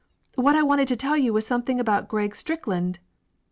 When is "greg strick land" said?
2.07-2.97